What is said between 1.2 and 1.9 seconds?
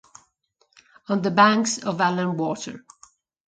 the Banks